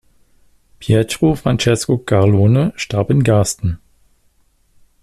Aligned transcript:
Pietro 0.79 1.35
Francesco 1.35 1.99
Carlone 1.99 2.73
starb 2.75 3.11
in 3.11 3.23
Garsten. 3.23 3.77